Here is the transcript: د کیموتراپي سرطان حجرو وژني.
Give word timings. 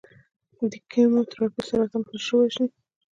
د 0.71 0.73
کیموتراپي 0.91 1.61
سرطان 1.69 2.01
حجرو 2.09 2.37
وژني. 2.45 2.69